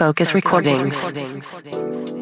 [0.00, 1.12] Focus Recordings.
[1.66, 2.19] And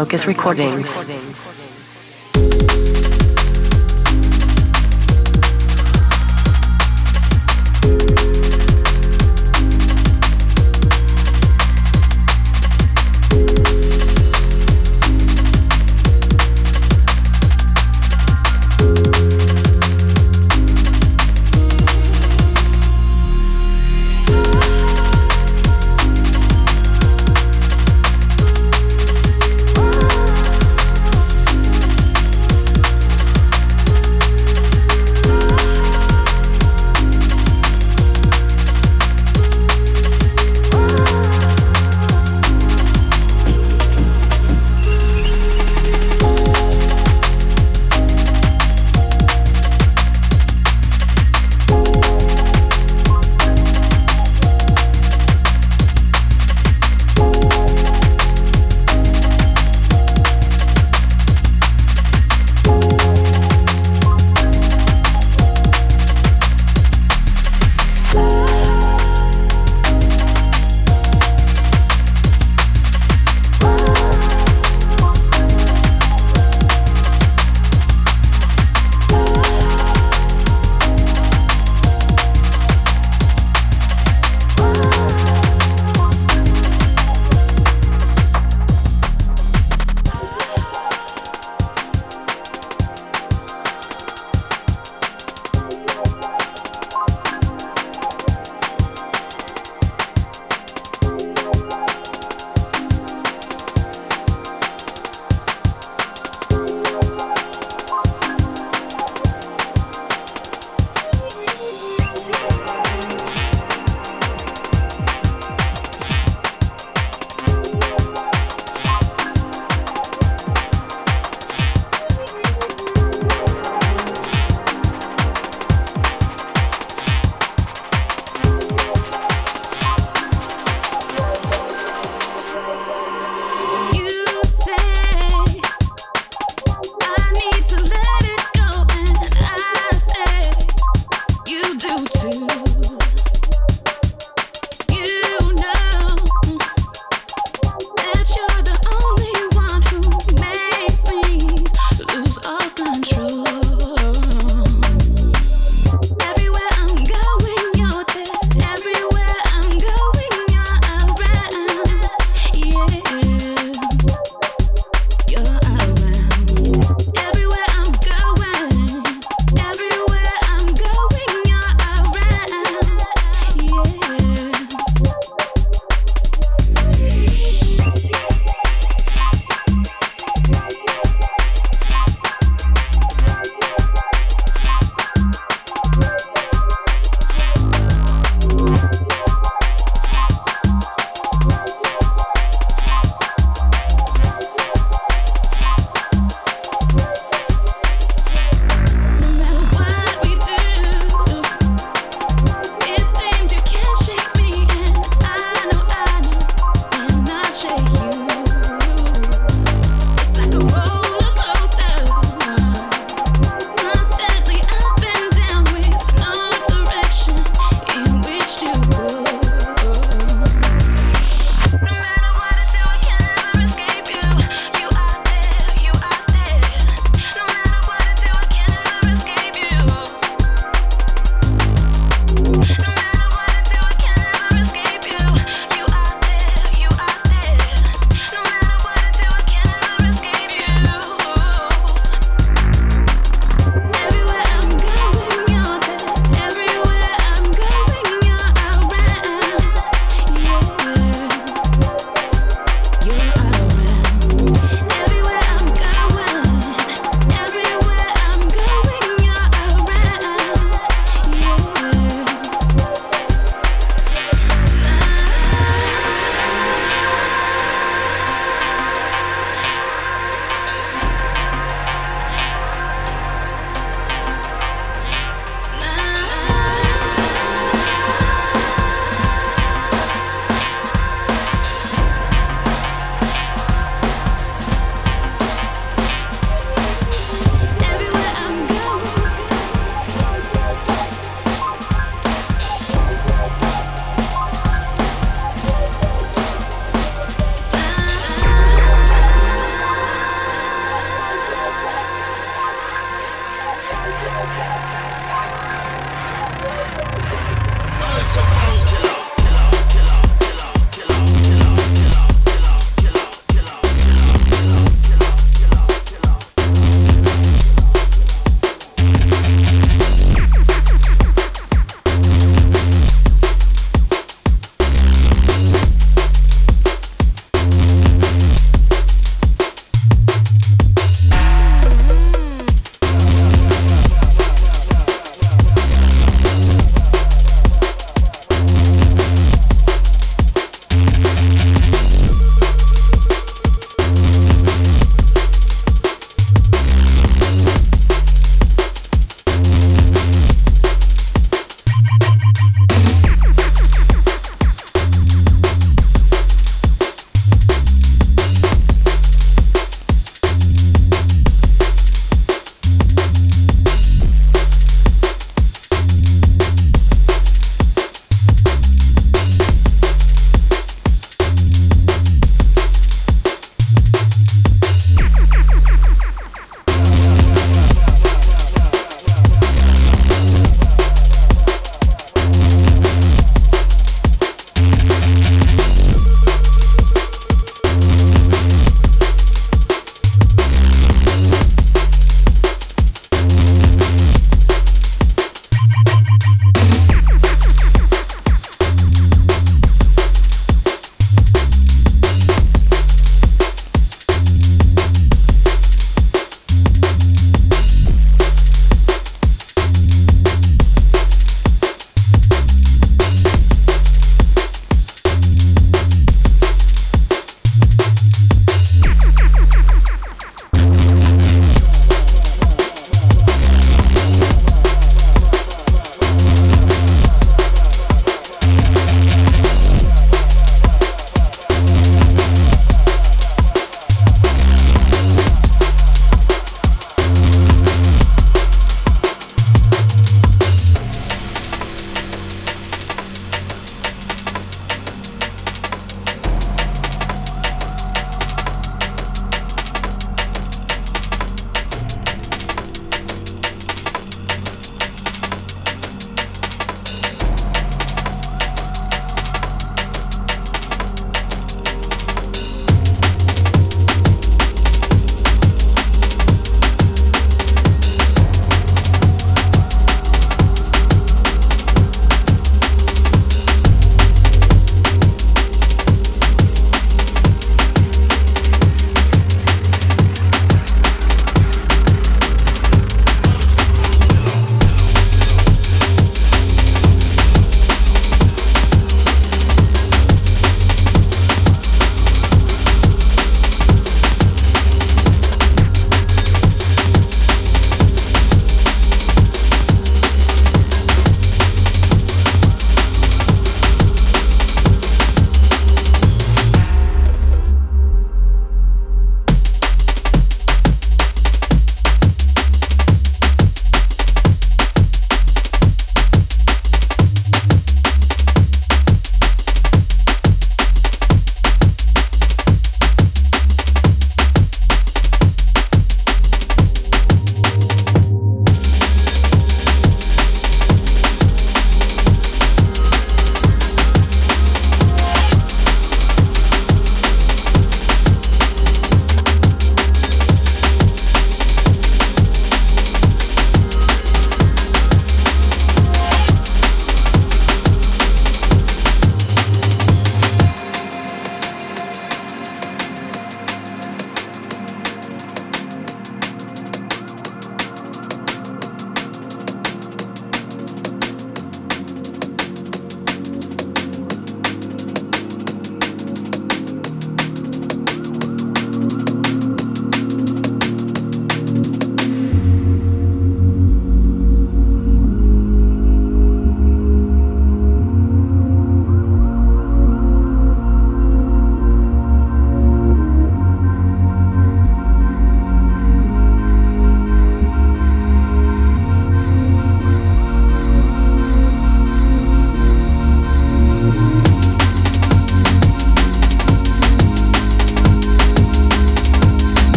[0.00, 1.19] Focus Recordings.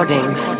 [0.00, 0.59] Recordings.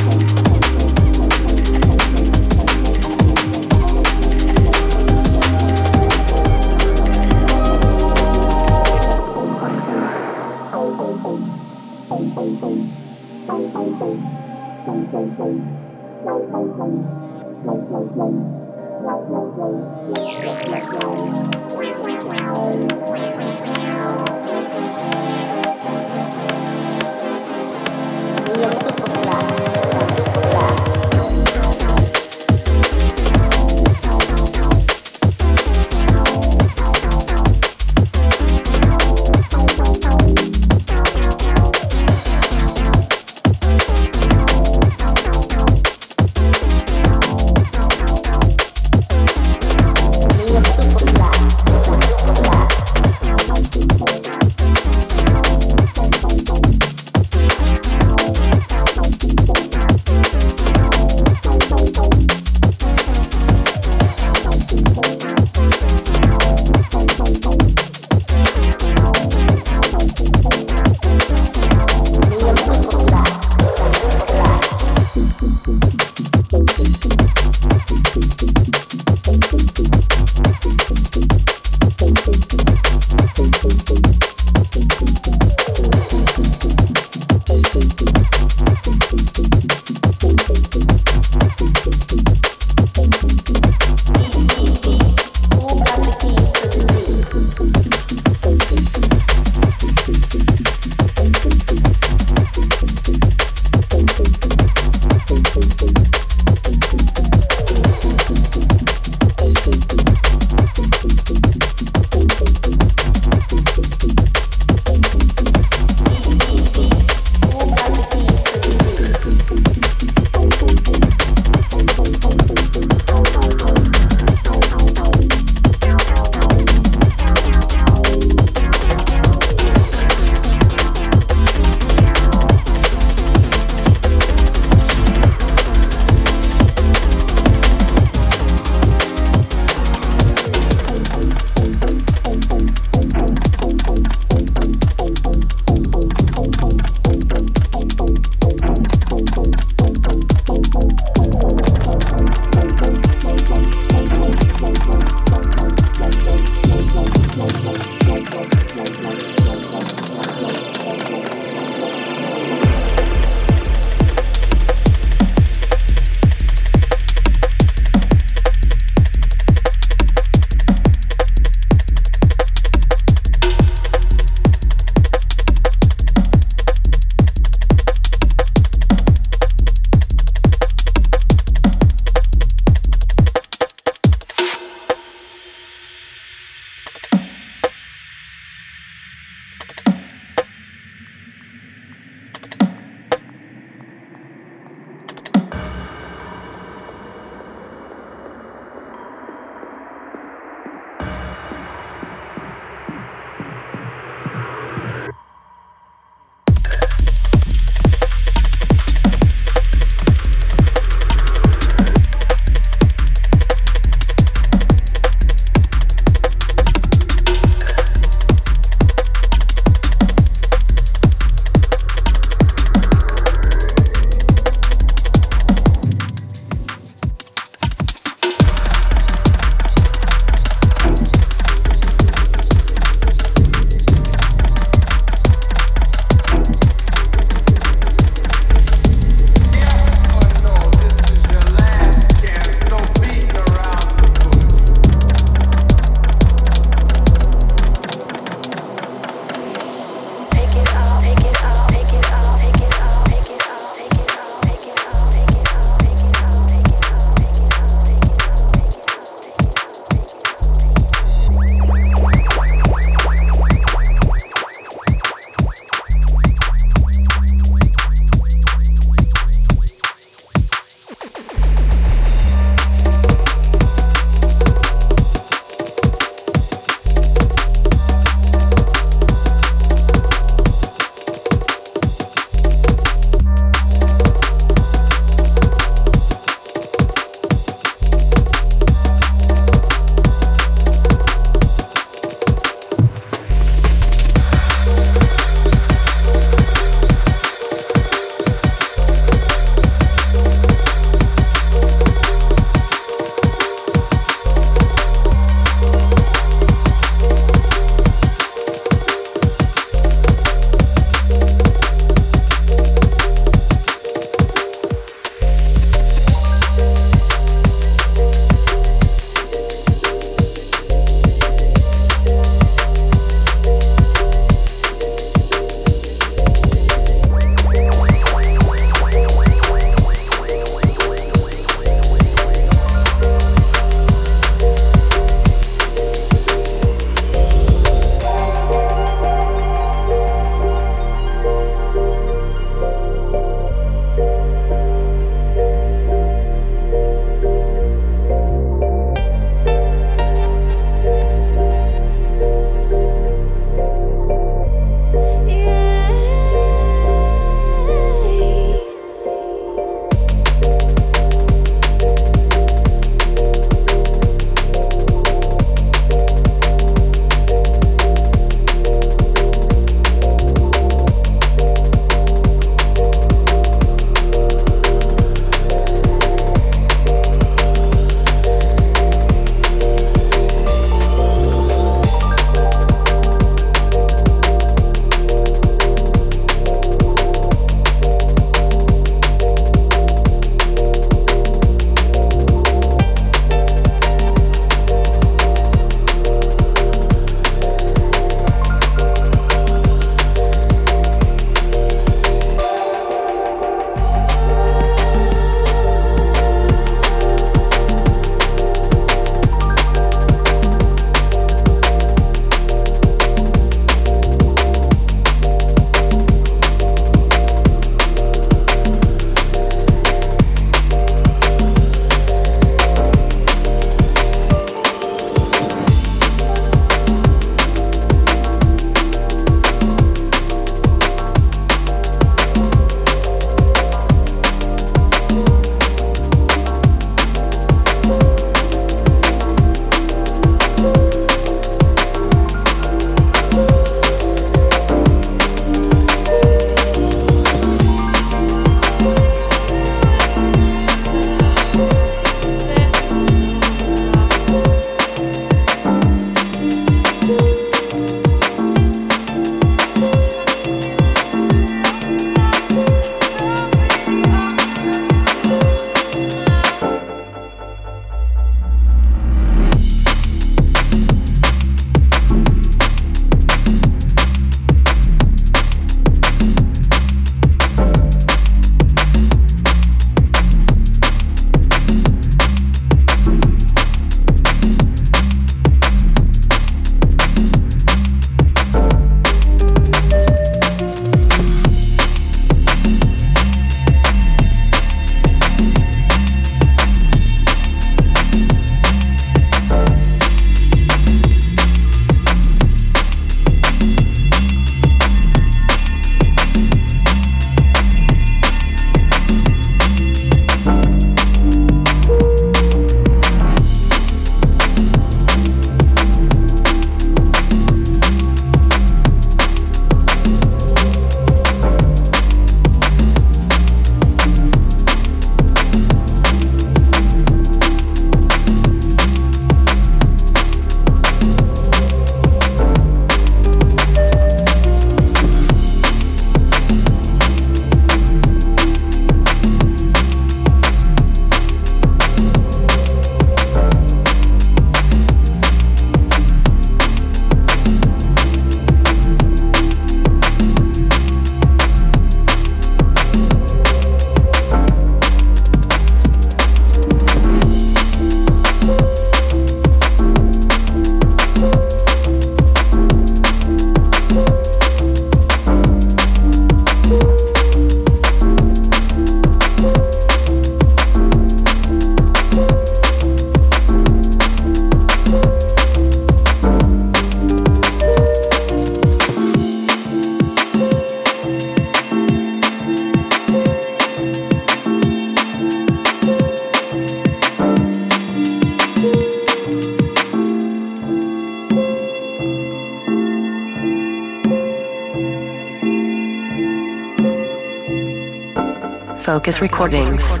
[599.11, 600.00] Focus Recordings.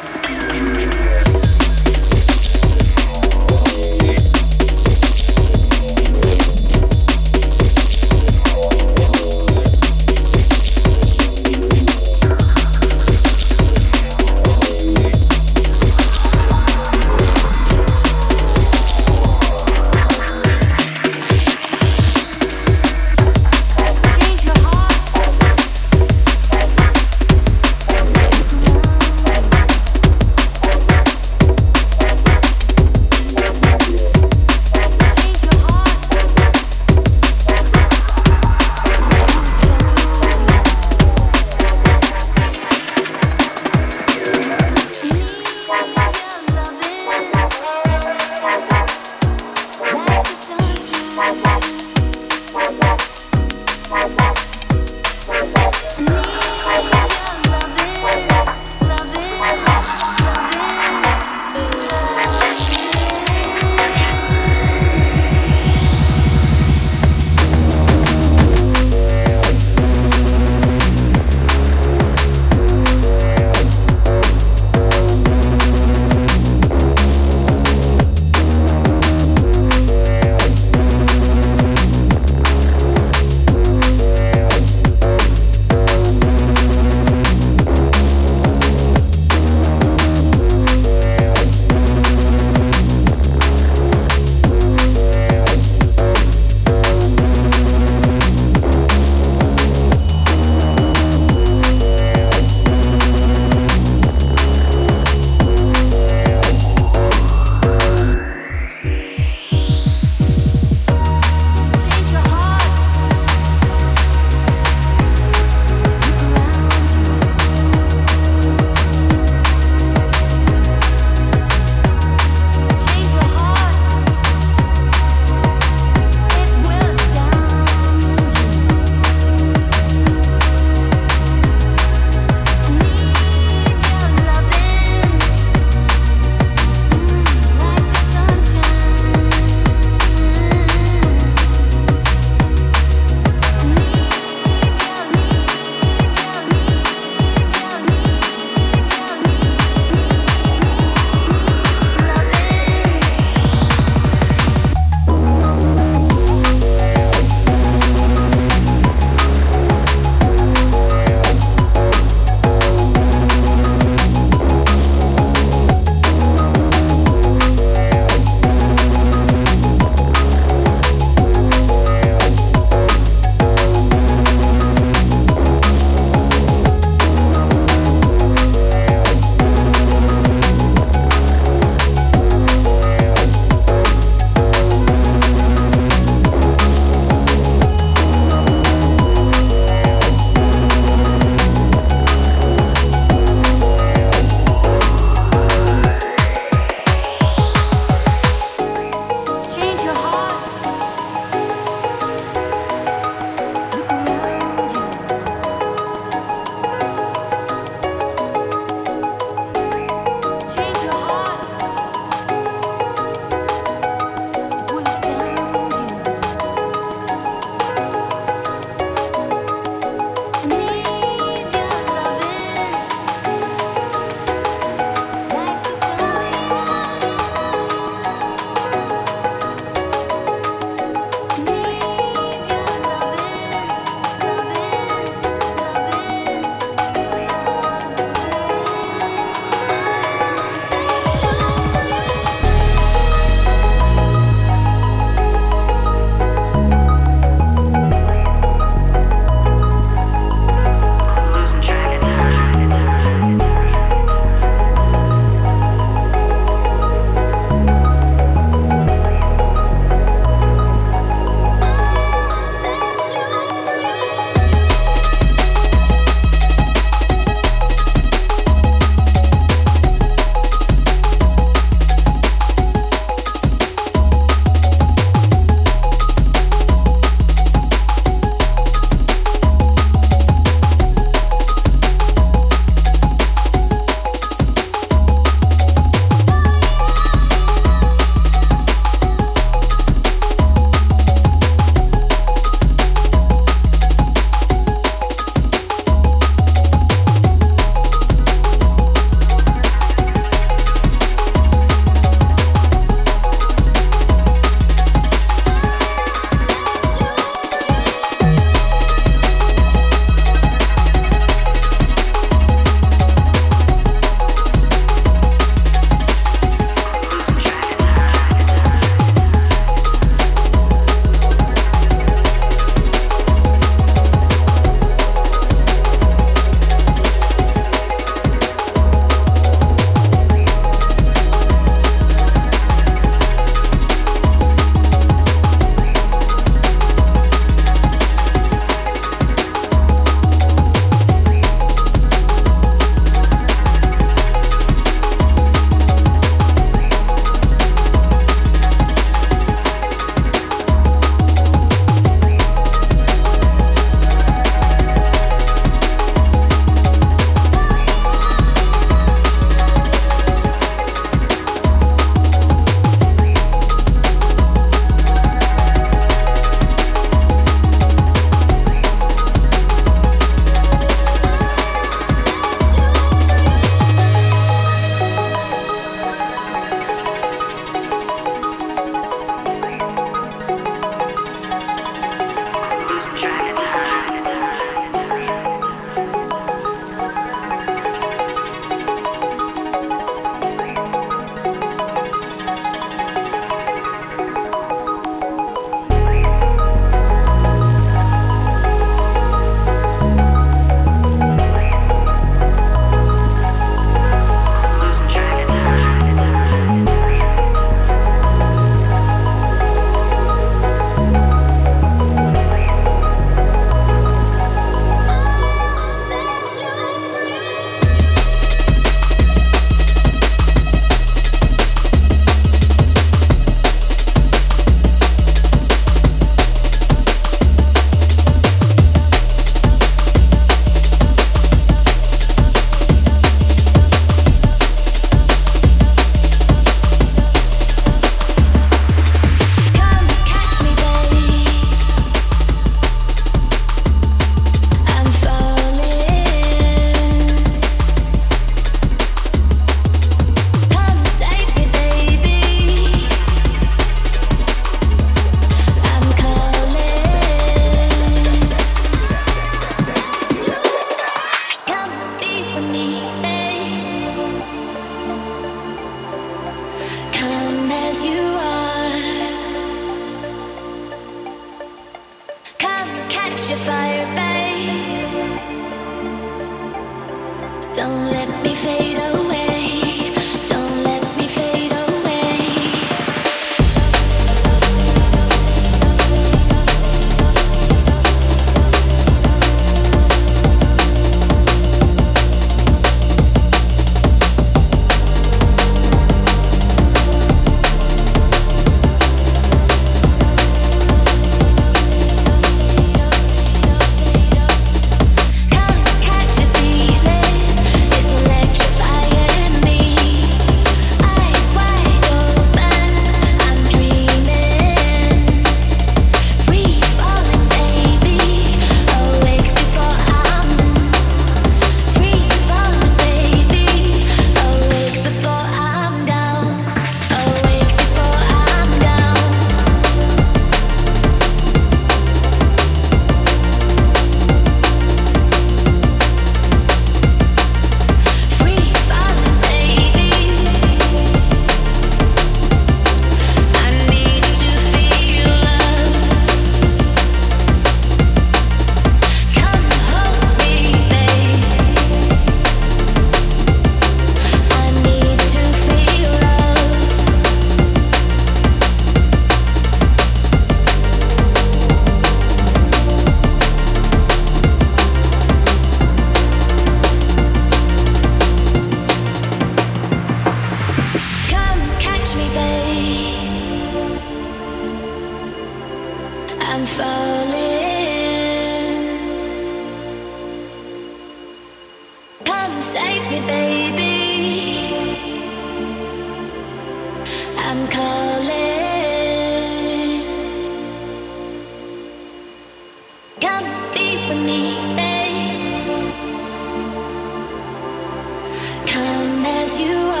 [599.59, 600.00] You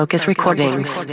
[0.00, 1.04] Focus Recordings.